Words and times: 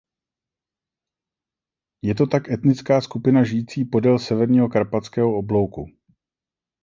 Je 2.01 2.15
to 2.15 2.27
tak 2.27 2.49
etnická 2.51 3.01
skupina 3.01 3.43
žijící 3.43 3.85
podél 3.85 4.19
severního 4.19 4.69
karpatského 4.69 5.37
oblouku. 5.37 5.85